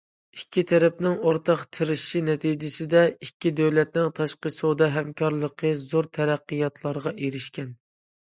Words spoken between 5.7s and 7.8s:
زور تەرەققىياتلارغا ئېرىشكەن.